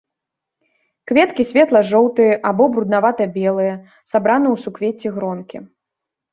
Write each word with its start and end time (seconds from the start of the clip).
Кветкі 1.11 1.45
светла-жоўтыя 1.49 2.33
або 2.53 2.63
бруднавата-белыя, 2.77 3.73
сабраны 4.15 4.47
ў 4.55 4.67
суквецці-гронкі. 4.67 5.57